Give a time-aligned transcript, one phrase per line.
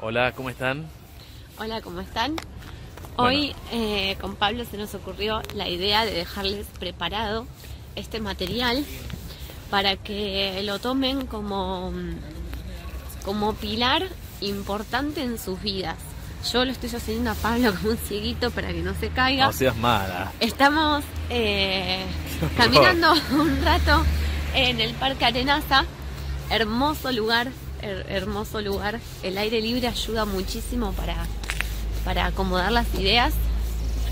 [0.00, 0.86] Hola, ¿cómo están?
[1.58, 2.36] Hola, ¿cómo están?
[3.16, 7.46] Hoy eh, con Pablo se nos ocurrió la idea de dejarles preparado
[7.96, 8.84] este material
[9.70, 11.92] para que lo tomen como,
[13.24, 14.06] como pilar
[14.40, 15.96] importante en sus vidas.
[16.52, 19.46] Yo lo estoy haciendo a Pablo como un cieguito para que no se caiga.
[19.46, 20.30] No seas mala.
[20.38, 22.04] Estamos eh,
[22.56, 24.04] caminando un rato
[24.54, 25.84] en el Parque Arenaza.
[26.50, 27.48] Hermoso lugar,
[27.82, 29.00] her- hermoso lugar.
[29.22, 31.16] El aire libre ayuda muchísimo para,
[32.04, 33.34] para acomodar las ideas.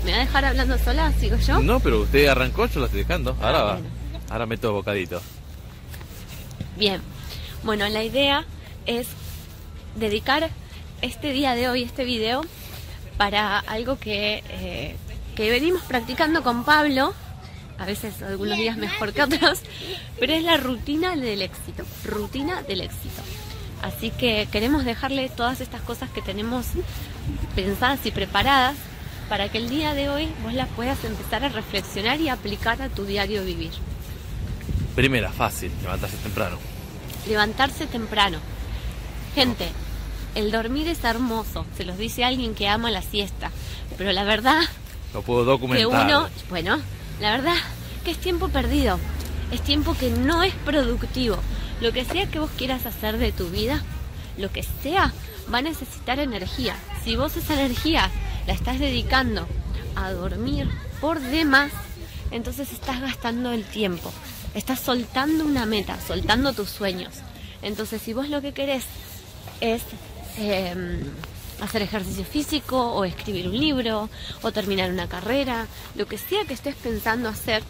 [0.05, 1.11] ¿Me va a dejar hablando sola?
[1.19, 1.59] ¿Sigo yo?
[1.59, 3.31] No, pero usted arrancó, yo lo estoy dejando.
[3.41, 3.73] Ahora Ah, va.
[3.73, 3.89] bueno.
[4.29, 5.21] Ahora meto bocadito.
[6.77, 7.01] Bien.
[7.63, 8.45] Bueno, la idea
[8.85, 9.07] es
[9.95, 10.49] dedicar
[11.01, 12.41] este día de hoy, este video,
[13.17, 14.95] para algo que, eh,
[15.35, 17.13] que venimos practicando con Pablo,
[17.79, 19.59] a veces algunos días mejor que otros,
[20.19, 23.21] pero es la rutina del éxito, rutina del éxito.
[23.81, 26.65] Así que queremos dejarle todas estas cosas que tenemos
[27.55, 28.75] pensadas y preparadas
[29.29, 32.89] para que el día de hoy vos las puedas empezar a reflexionar y aplicar a
[32.89, 33.71] tu diario vivir.
[34.95, 36.57] Primera, fácil, levantarse temprano.
[37.27, 38.39] levantarse temprano.
[39.35, 39.67] Gente,
[40.33, 43.51] el dormir es hermoso, se los dice alguien que ama la siesta,
[43.97, 44.61] pero la verdad
[45.13, 46.05] Lo puedo que documentar.
[46.05, 46.79] uno, bueno,
[47.19, 47.55] la verdad
[48.03, 48.97] que es tiempo perdido,
[49.51, 51.37] es tiempo que no es productivo.
[51.81, 53.83] Lo que sea que vos quieras hacer de tu vida,
[54.37, 55.13] lo que sea,
[55.53, 56.75] va a necesitar energía.
[57.03, 58.09] Si vos esa energía
[58.47, 59.47] la estás dedicando
[59.95, 60.67] a dormir
[60.99, 61.71] por demás,
[62.31, 64.11] entonces estás gastando el tiempo.
[64.53, 67.13] Estás soltando una meta, soltando tus sueños.
[67.61, 68.85] Entonces, si vos lo que querés
[69.61, 69.83] es
[70.37, 71.03] eh,
[71.61, 74.09] hacer ejercicio físico o escribir un libro
[74.41, 77.63] o terminar una carrera, lo que sea que estés pensando hacer,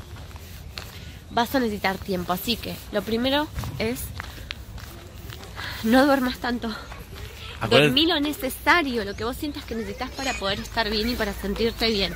[1.31, 2.33] vas a necesitar tiempo.
[2.33, 3.47] Así que lo primero
[3.79, 3.99] es
[5.83, 6.69] no duermas tanto.
[7.69, 11.33] Dormí lo necesario, lo que vos sientas que necesitas para poder estar bien y para
[11.33, 12.13] sentirte bien.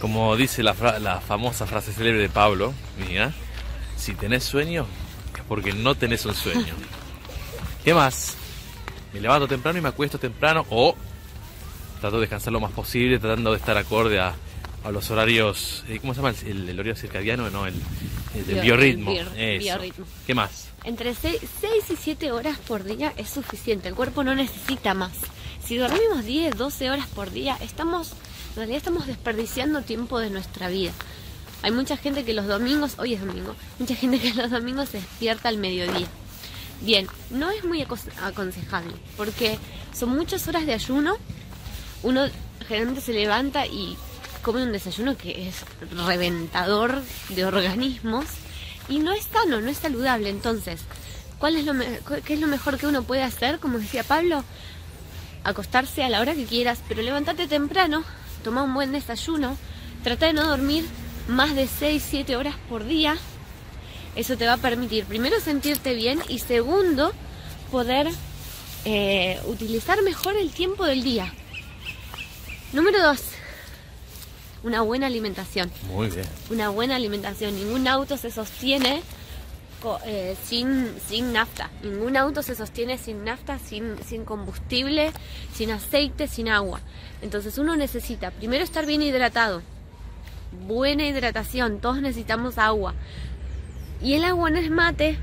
[0.00, 2.74] Como dice la, fra- la famosa frase célebre de Pablo,
[3.08, 3.32] mía,
[3.96, 4.86] si tenés sueño,
[5.36, 6.74] es porque no tenés un sueño.
[7.84, 8.34] ¿Qué más?
[9.12, 10.96] Me levanto temprano y me acuesto temprano o
[12.00, 14.34] trato de descansar lo más posible, tratando de estar acorde a,
[14.84, 16.34] a los horarios, eh, ¿cómo se llama?
[16.46, 17.74] El, el horario circadiano, no, el,
[18.34, 19.10] el biorritmo.
[19.12, 20.06] el bio- biorritmo.
[20.26, 20.68] ¿Qué más?
[20.84, 21.40] Entre 6
[21.90, 25.12] y 7 horas por día es suficiente, el cuerpo no necesita más.
[25.66, 28.12] Si dormimos 10, 12 horas por día, estamos,
[28.50, 30.92] en realidad estamos desperdiciando tiempo de nuestra vida.
[31.62, 34.98] Hay mucha gente que los domingos, hoy es domingo, mucha gente que los domingos se
[34.98, 36.06] despierta al mediodía.
[36.82, 39.56] Bien, no es muy aconsejable, porque
[39.98, 41.16] son muchas horas de ayuno,
[42.02, 42.26] uno
[42.68, 43.96] generalmente se levanta y
[44.44, 45.64] come un desayuno que es
[46.06, 48.26] reventador de organismos
[48.88, 50.28] y no es sano, no es saludable.
[50.28, 50.82] Entonces,
[51.38, 51.72] ¿cuál es lo
[52.24, 53.58] ¿qué es lo mejor que uno puede hacer?
[53.58, 54.44] Como decía Pablo,
[55.42, 58.04] acostarse a la hora que quieras, pero levántate temprano,
[58.44, 59.56] toma un buen desayuno,
[60.04, 60.84] trata de no dormir
[61.26, 63.16] más de 6, 7 horas por día.
[64.14, 67.12] Eso te va a permitir, primero, sentirte bien y segundo,
[67.70, 68.08] poder
[68.84, 71.32] eh, utilizar mejor el tiempo del día.
[72.74, 73.20] Número 2,
[74.64, 76.26] una buena alimentación Muy bien.
[76.50, 77.54] una buena alimentación.
[77.54, 79.02] Ningún auto se sostiene
[80.06, 81.70] eh, sin, sin nafta.
[81.82, 85.12] Ningún auto se sostiene sin nafta, sin, sin combustible,
[85.52, 86.80] sin aceite, sin agua.
[87.20, 89.62] Entonces uno necesita primero estar bien hidratado.
[90.66, 92.94] Buena hidratación, todos necesitamos agua.
[94.00, 95.18] Y el agua no es mate,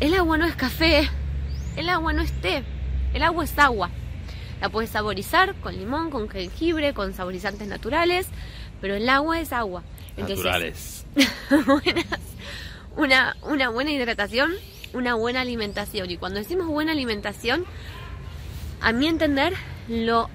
[0.00, 1.10] el agua no es café,
[1.76, 2.64] el agua no es té,
[3.12, 3.90] el agua es agua.
[4.60, 8.26] La puedes saborizar con limón, con jengibre, con saborizantes naturales,
[8.80, 9.82] pero el agua es agua.
[10.16, 11.06] Entonces, Naturales.
[11.66, 12.20] buenas-
[12.96, 14.52] una, una buena hidratación,
[14.92, 16.10] una buena alimentación.
[16.10, 17.64] Y cuando decimos buena alimentación,
[18.80, 19.54] a mi entender,
[19.88, 20.28] lo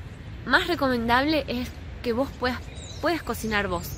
[0.45, 1.69] más recomendable es
[2.01, 2.59] que vos puedas,
[3.01, 3.89] puedas cocinar vos.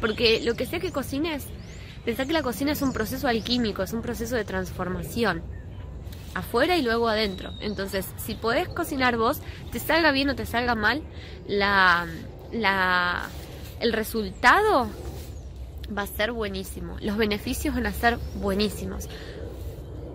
[0.00, 1.44] Porque lo que sea que cocines,
[2.04, 5.42] pensá que la cocina es un proceso alquímico, es un proceso de transformación.
[6.34, 7.52] Afuera y luego adentro.
[7.60, 9.40] Entonces, si podés cocinar vos,
[9.72, 11.02] te salga bien o te salga mal,
[11.48, 12.06] la,
[12.52, 13.28] la,
[13.80, 14.88] el resultado
[15.96, 16.96] va a ser buenísimo.
[17.00, 19.08] Los beneficios van a ser buenísimos.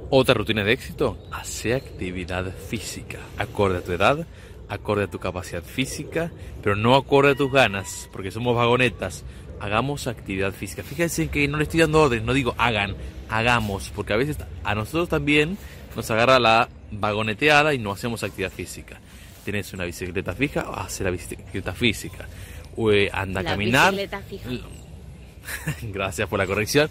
[0.10, 4.26] Otra rutina de éxito, hace actividad física, acorde a tu edad,
[4.70, 6.32] acorde a tu capacidad física,
[6.62, 9.24] pero no acorde a tus ganas, porque somos vagonetas.
[9.60, 10.84] Hagamos actividad física.
[10.84, 12.96] Fíjense que no le estoy dando orden, no digo hagan,
[13.30, 15.58] hagamos, porque a veces a nosotros también
[15.96, 19.00] nos agarra la vagoneteada y no hacemos actividad física.
[19.44, 22.28] Tienes una bicicleta fija, hace la bicicleta física.
[22.78, 23.94] Eh, anda a La caminar.
[24.28, 24.50] fija.
[25.82, 26.90] Gracias por la corrección.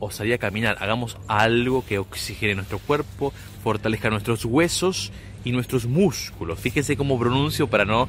[0.00, 0.76] o salir a caminar.
[0.80, 3.32] Hagamos algo que oxigene nuestro cuerpo,
[3.64, 5.10] fortalezca nuestros huesos
[5.44, 6.60] y nuestros músculos.
[6.60, 8.08] Fíjense cómo pronuncio para no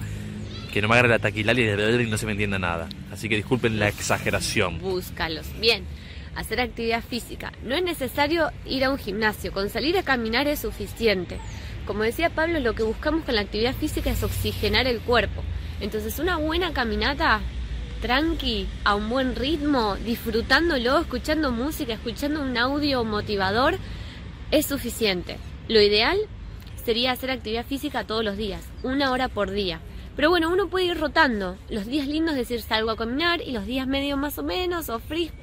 [0.72, 2.88] que no me agarre la taquilaria y no se me entienda nada.
[3.12, 4.80] Así que disculpen la exageración.
[4.80, 5.48] Búscalos.
[5.60, 5.84] Bien,
[6.36, 7.54] hacer actividad física.
[7.64, 11.38] No es necesario ir a un gimnasio, con salir a caminar es suficiente.
[11.88, 15.44] Como decía Pablo, lo que buscamos con la actividad física es oxigenar el cuerpo.
[15.82, 17.42] Entonces una buena caminata
[18.02, 23.78] tranqui, a un buen ritmo, disfrutándolo, escuchando música, escuchando un audio motivador,
[24.52, 25.38] es suficiente.
[25.68, 26.18] Lo ideal
[26.84, 29.82] sería hacer actividad física todos los días, una hora por día.
[30.16, 31.56] Pero bueno, uno puede ir rotando.
[31.70, 35.00] Los días lindos, decir, salgo a caminar y los días medio más o menos o,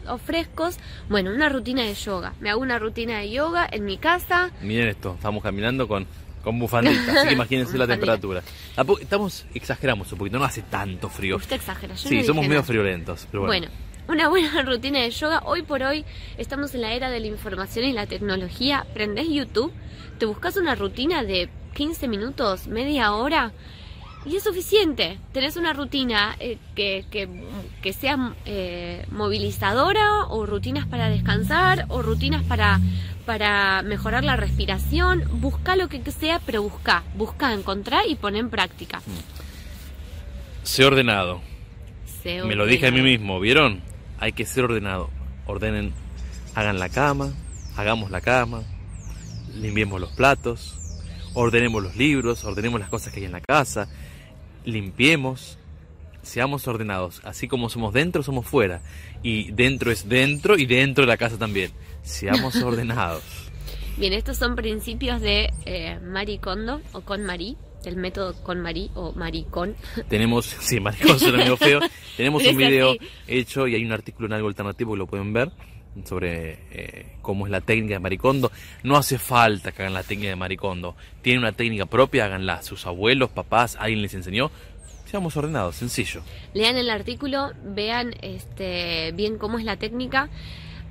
[0.09, 0.77] o frescos,
[1.09, 2.35] bueno, una rutina de yoga.
[2.41, 4.51] Me hago una rutina de yoga en mi casa.
[4.61, 6.07] Miren esto, estamos caminando con
[6.47, 8.41] con bufandita, así que imagínense la temperatura.
[9.01, 11.39] Estamos, exageramos un poquito, no hace tanto frío.
[11.39, 13.67] Usted exagera, Sí, somos medio friolentos, pero bueno.
[13.67, 13.87] bueno.
[14.07, 15.43] Una buena rutina de yoga.
[15.45, 16.05] Hoy por hoy
[16.39, 18.87] estamos en la era de la información y la tecnología.
[18.95, 19.73] Prendés YouTube,
[20.21, 23.51] te buscas una rutina de 15 minutos, media hora
[24.25, 25.19] y es suficiente.
[25.33, 27.05] Tenés una rutina eh, que,
[27.83, 32.81] que, sea eh, movilizadora o rutinas para descansar o rutinas para,
[33.27, 35.25] para mejorar la respiración.
[35.41, 39.03] Busca lo que sea, pero busca, busca, encontrar y pon en práctica.
[40.63, 41.43] Sé ordenado.
[42.25, 43.83] Me lo dije a mí mismo, ¿vieron?
[44.19, 45.11] Hay que ser ordenado.
[45.47, 45.93] Ordenen,
[46.55, 47.33] hagan la cama,
[47.77, 48.63] hagamos la cama,
[49.55, 50.75] limpiemos los platos,
[51.35, 53.89] ordenemos los libros, ordenemos las cosas que hay en la casa,
[54.65, 55.59] limpiemos,
[56.27, 57.21] seamos ordenados.
[57.25, 58.81] Así como somos dentro, somos fuera.
[59.23, 61.71] Y dentro es dentro y dentro de la casa también.
[62.03, 63.23] Seamos ordenados.
[63.97, 67.57] Bien, estos son principios de eh, Marie Kondo o con Marie,
[67.87, 69.75] el método con Marie o Maricón.
[70.09, 71.81] Tenemos, sí, Maricón suena medio feo.
[72.17, 72.95] Tenemos un video
[73.27, 75.51] hecho y hay un artículo en algo alternativo que lo pueden ver
[76.05, 78.53] sobre eh, cómo es la técnica de Maricondo.
[78.83, 80.95] No hace falta que hagan la técnica de Maricondo.
[81.23, 82.63] Tienen una técnica propia, háganla.
[82.63, 84.51] Sus abuelos, papás, alguien les enseñó.
[85.07, 86.23] Seamos ordenados, sencillo.
[86.53, 90.29] Lean el artículo, vean este, bien cómo es la técnica.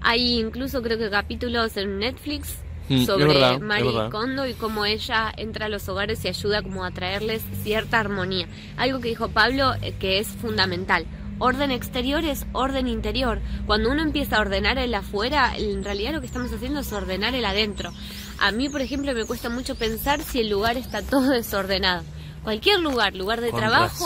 [0.02, 2.56] Hay incluso creo que capítulos en Netflix
[2.90, 6.92] mm, sobre Marie Kondo y cómo ella entra a los hogares y ayuda como a
[6.92, 8.48] traerles cierta armonía.
[8.78, 11.06] Algo que dijo Pablo eh, que es fundamental.
[11.38, 13.42] Orden exterior es orden interior.
[13.66, 17.36] Cuando uno empieza a ordenar el afuera, en realidad lo que estamos haciendo es ordenar
[17.36, 17.92] el adentro.
[18.40, 22.04] A mí, por ejemplo, me cuesta mucho pensar si el lugar está todo desordenado.
[22.45, 24.06] Cualquier lugar, lugar de trabajo,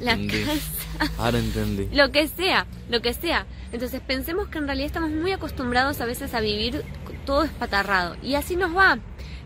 [0.00, 0.54] la casa,
[1.18, 1.88] ahora entendí.
[1.92, 3.46] lo que sea, lo que sea.
[3.72, 6.82] Entonces pensemos que en realidad estamos muy acostumbrados a veces a vivir
[7.26, 8.16] todo espatarrado.
[8.22, 8.98] Y así nos va.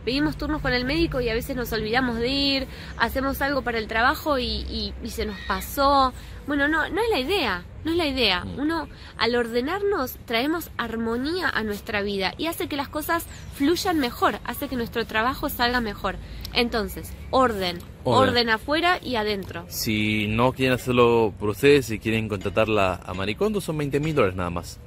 [0.09, 2.67] Pedimos turnos con el médico y a veces nos olvidamos de ir,
[2.97, 6.15] hacemos algo para el trabajo y, se nos pasó.
[6.47, 8.43] Bueno, no, no es la idea, no es la idea.
[8.43, 8.59] Mm.
[8.59, 8.89] Uno,
[9.19, 14.69] al ordenarnos, traemos armonía a nuestra vida y hace que las cosas fluyan mejor, hace
[14.69, 16.17] que nuestro trabajo salga mejor.
[16.55, 19.67] Entonces, orden, orden, afuera y adentro.
[19.69, 24.37] Si no quieren hacerlo por ustedes, si quieren contratarla a Maricondo, son 20 mil dólares
[24.37, 24.81] nada más.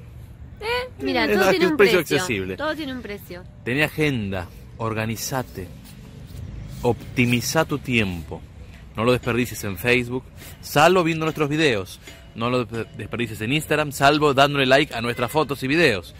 [0.60, 2.56] Eh, mira, todo tiene un precio, accesible.
[2.56, 3.44] Todo tiene un precio.
[3.64, 4.48] Tenía agenda,
[4.82, 5.68] organizate,
[6.82, 8.40] optimiza tu tiempo.
[8.96, 10.24] No lo desperdicies en Facebook,
[10.60, 12.00] salvo viendo nuestros videos.
[12.34, 16.14] No lo desperdicies en Instagram, salvo dándole like a nuestras fotos y videos.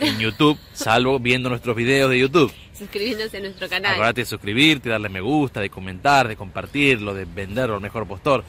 [0.00, 2.52] En YouTube, salvo viendo nuestros videos de YouTube
[2.82, 3.92] suscribiéndose a nuestro canal.
[3.92, 8.44] Acordate de suscribirte, darle me gusta, de comentar, de compartirlo, de venderlo al mejor postor.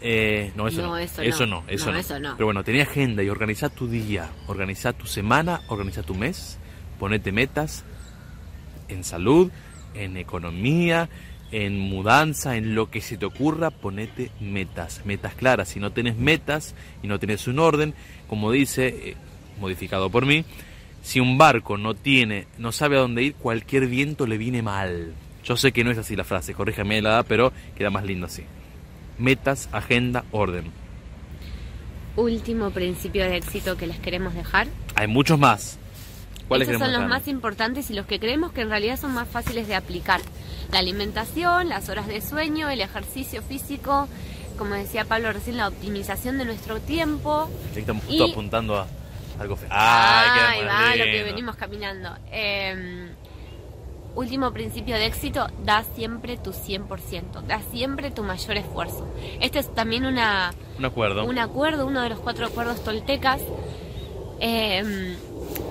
[0.00, 1.64] Eh, no, eso no, Eso, no.
[1.66, 6.14] Eso, no, Pero bueno, tenía agenda y organiza tu día, organiza tu semana, organiza tu
[6.14, 6.58] mes,
[6.98, 7.84] ponete metas
[8.94, 9.50] en salud,
[9.94, 11.08] en economía,
[11.52, 15.68] en mudanza, en lo que se te ocurra, ponete metas, metas claras.
[15.68, 17.94] Si no tienes metas y no tienes un orden,
[18.28, 19.16] como dice, eh,
[19.60, 20.44] modificado por mí,
[21.02, 25.12] si un barco no tiene, no sabe a dónde ir, cualquier viento le viene mal.
[25.44, 28.42] Yo sé que no es así la frase, corríjame la pero queda más lindo así.
[29.18, 30.64] Metas, agenda, orden.
[32.16, 34.66] Último principio de éxito que les queremos dejar.
[34.94, 35.78] Hay muchos más.
[36.48, 39.28] ¿Cuáles Estos son los más importantes y los que creemos que en realidad son más
[39.28, 40.20] fáciles de aplicar.
[40.72, 44.08] La alimentación, las horas de sueño, el ejercicio físico,
[44.58, 47.48] como decía Pablo recién, la optimización de nuestro tiempo.
[47.74, 48.86] Estamos justo apuntando a
[49.38, 49.68] algo feo.
[49.70, 52.10] Ay, va, lo que venimos caminando.
[52.30, 53.10] Em,
[54.14, 59.08] último principio de éxito, da siempre tu 100%, da siempre tu mayor esfuerzo.
[59.40, 61.24] Este es también una, un acuerdo.
[61.24, 63.40] Un acuerdo, uno de los cuatro acuerdos toltecas.
[64.40, 65.16] Em,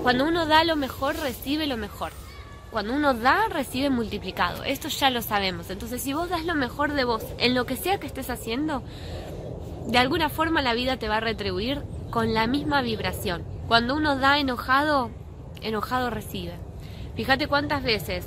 [0.04, 2.12] cuando uno da lo mejor, recibe lo mejor.
[2.70, 4.62] Cuando uno da, recibe multiplicado.
[4.62, 5.70] Esto ya lo sabemos.
[5.70, 8.82] Entonces, si vos das lo mejor de vos en lo que sea que estés haciendo,
[9.86, 11.80] de alguna forma la vida te va a retribuir
[12.10, 13.44] con la misma vibración.
[13.66, 15.10] Cuando uno da enojado,
[15.62, 16.52] enojado recibe.
[17.16, 18.26] Fíjate cuántas veces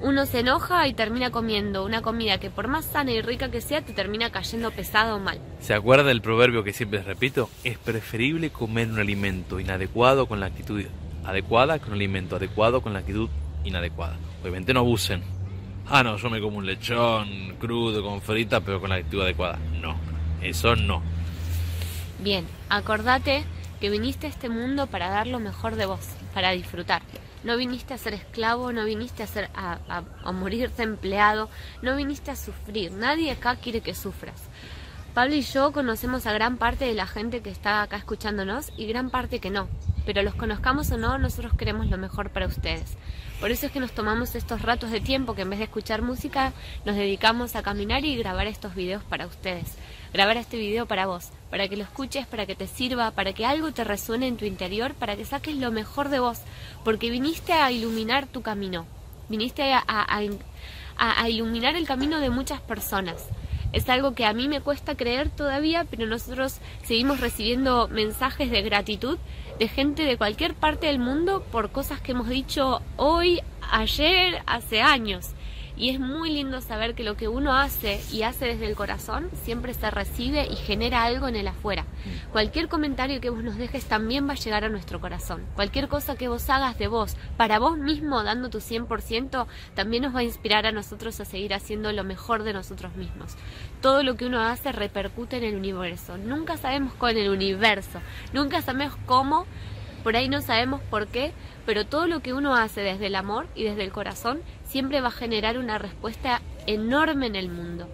[0.00, 3.60] uno se enoja y termina comiendo una comida que por más sana y rica que
[3.60, 5.40] sea, te termina cayendo pesado o mal.
[5.60, 7.48] ¿Se acuerda del proverbio que siempre repito?
[7.64, 10.84] Es preferible comer un alimento inadecuado con la actitud
[11.24, 13.28] adecuada que un alimento adecuado con la actitud
[13.64, 14.16] inadecuada.
[14.42, 15.22] Obviamente no abusen.
[15.88, 19.58] Ah, no, yo me como un lechón crudo con frita, pero con la actitud adecuada.
[19.80, 19.96] No,
[20.42, 21.02] eso no.
[22.18, 23.44] Bien, acordate
[23.80, 26.00] que viniste a este mundo para dar lo mejor de vos,
[26.34, 27.02] para disfrutar.
[27.44, 29.78] No viniste a ser esclavo, no viniste a, ser, a,
[30.24, 31.48] a, morirte empleado,
[31.82, 32.92] no viniste a sufrir.
[32.92, 34.42] Nadie acá quiere que sufras.
[35.14, 38.86] Pablo y yo conocemos a gran parte de la gente que está acá escuchándonos y
[38.86, 39.68] gran parte que no.
[40.04, 42.96] Pero los conozcamos o no, nosotros queremos lo mejor para ustedes.
[43.40, 46.02] Por eso es que nos tomamos estos ratos de tiempo que en vez de escuchar
[46.02, 46.52] música
[46.84, 49.76] nos dedicamos a caminar y grabar estos videos para ustedes.
[50.16, 53.44] Grabar este video para vos, para que lo escuches, para que te sirva, para que
[53.44, 56.38] algo te resuene en tu interior, para que saques lo mejor de vos,
[56.84, 58.86] porque viniste a iluminar tu camino,
[59.28, 63.26] viniste a, iluminar el camino de muchas personas.
[63.74, 68.62] Es algo que a mí me cuesta creer todavía, pero nosotros seguimos recibiendo mensajes de
[68.62, 69.18] gratitud
[69.58, 74.80] de gente de cualquier parte del mundo por cosas que hemos dicho hoy, ayer, hace
[74.80, 75.35] años.
[75.76, 79.28] Y es muy lindo saber que lo que uno hace y hace desde el corazón
[79.44, 81.84] siempre se recibe y genera algo en el afuera.
[82.32, 85.44] Cualquier comentario que vos nos dejes también va a llegar a nuestro corazón.
[85.54, 90.14] Cualquier cosa que vos hagas de vos, para vos mismo, dando tu 100%, también nos
[90.14, 93.34] va a inspirar a nosotros a seguir haciendo lo mejor de nosotros mismos.
[93.82, 96.16] Todo lo que uno hace repercute en el universo.
[96.16, 98.00] Nunca sabemos con el universo,
[98.32, 99.46] nunca sabemos cómo,
[100.02, 101.32] por ahí no sabemos por qué,
[101.66, 104.40] pero todo lo que uno hace desde el amor y desde el corazón
[104.76, 107.88] siempre va a generar una respuesta enorme en el mundo.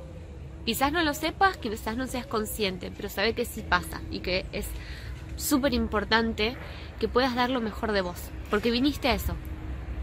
[0.67, 4.47] Quizás no lo sepas, quizás no seas consciente, pero sabe que sí pasa y que
[4.51, 4.67] es
[5.37, 6.57] súper importante
[6.99, 8.19] que puedas dar lo mejor de vos,
[8.51, 9.37] porque viniste a eso,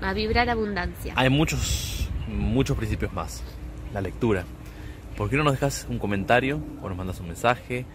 [0.01, 1.11] a vibrar abundancia.
[1.17, 3.43] Hay muchos, muchos principios más.
[3.93, 4.45] La lectura.
[5.17, 7.85] ¿Por qué no nos dejas un comentario o nos mandas un mensaje?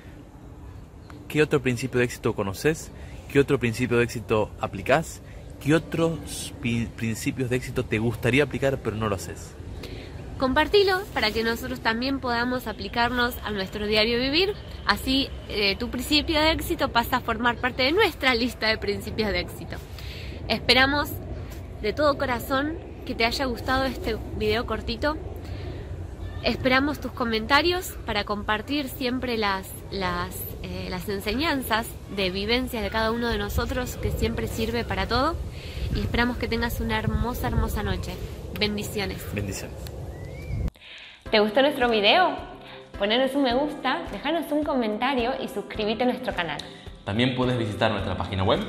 [1.26, 2.90] ¿Qué otro principio de éxito conoces?
[3.32, 5.22] ¿Qué otro principio de éxito aplicás?
[5.60, 6.52] ¿Qué otros
[6.96, 9.54] principios de éxito te gustaría aplicar pero no lo haces?
[10.38, 14.52] Compartilo para que nosotros también podamos aplicarnos a nuestro diario vivir.
[14.84, 19.30] Así eh, tu principio de éxito pasa a formar parte de nuestra lista de principios
[19.30, 19.76] de éxito.
[20.48, 21.08] Esperamos
[21.80, 25.16] de todo corazón que te haya gustado este video cortito.
[26.44, 33.12] Esperamos tus comentarios para compartir siempre las, las, eh, las enseñanzas de vivencias de cada
[33.12, 35.36] uno de nosotros que siempre sirve para todo
[35.94, 38.14] y esperamos que tengas una hermosa, hermosa noche.
[38.60, 39.24] Bendiciones.
[39.34, 39.74] Bendiciones.
[41.30, 42.36] ¿Te gustó nuestro video?
[42.98, 46.58] Ponernos un me gusta, dejarnos un comentario y suscríbete a nuestro canal.
[47.06, 48.60] También puedes visitar nuestra página web,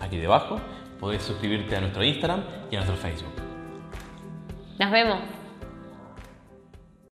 [0.00, 0.60] aquí debajo.
[1.00, 3.34] Puedes suscribirte a nuestro Instagram y a nuestro Facebook.
[4.78, 5.43] Nos vemos.